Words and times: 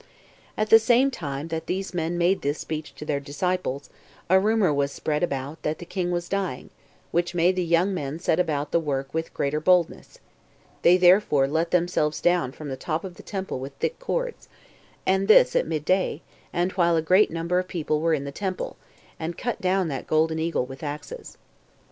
3. 0.01 0.07
At 0.63 0.69
the 0.71 0.79
same 0.79 1.11
time 1.11 1.49
that 1.49 1.67
these 1.67 1.93
men 1.93 2.17
made 2.17 2.41
this 2.41 2.57
speech 2.57 2.95
to 2.95 3.05
their 3.05 3.19
disciples, 3.19 3.91
a 4.31 4.39
rumor 4.39 4.73
was 4.73 4.91
spread 4.91 5.21
abroad 5.21 5.57
that 5.61 5.77
the 5.77 5.85
king 5.85 6.09
was 6.09 6.27
dying, 6.27 6.71
which 7.11 7.35
made 7.35 7.55
the 7.55 7.63
young 7.63 7.93
men 7.93 8.17
set 8.17 8.39
about 8.39 8.71
the 8.71 8.79
work 8.79 9.13
with 9.13 9.31
greater 9.31 9.59
boldness; 9.59 10.17
they 10.81 10.97
therefore 10.97 11.47
let 11.47 11.69
themselves 11.69 12.19
down 12.19 12.51
from 12.51 12.69
the 12.69 12.75
top 12.75 13.03
of 13.03 13.13
the 13.13 13.21
temple 13.21 13.59
with 13.59 13.73
thick 13.75 13.99
cords, 13.99 14.49
and 15.05 15.27
this 15.27 15.55
at 15.55 15.67
midday, 15.67 16.21
and 16.51 16.71
while 16.71 16.95
a 16.95 17.01
great 17.03 17.29
number 17.29 17.59
of 17.59 17.67
people 17.67 18.01
were 18.01 18.15
in 18.15 18.23
the 18.23 18.31
temple, 18.31 18.77
and 19.19 19.37
cut 19.37 19.61
down 19.61 19.87
that 19.87 20.07
golden 20.07 20.39
eagle 20.39 20.65
with 20.65 20.81
axes. 20.81 21.37